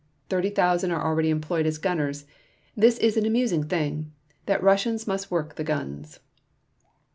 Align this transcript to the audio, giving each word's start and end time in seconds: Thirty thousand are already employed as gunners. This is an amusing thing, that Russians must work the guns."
Thirty 0.29 0.49
thousand 0.49 0.89
are 0.89 1.03
already 1.05 1.29
employed 1.29 1.67
as 1.67 1.77
gunners. 1.77 2.25
This 2.75 2.97
is 2.97 3.17
an 3.17 3.25
amusing 3.27 3.65
thing, 3.65 4.11
that 4.47 4.63
Russians 4.63 5.05
must 5.05 5.29
work 5.29 5.57
the 5.57 5.63
guns." 5.63 6.19